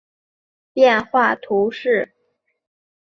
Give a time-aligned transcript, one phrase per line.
[0.03, 0.11] 科隆格人口
[0.73, 2.15] 变化图示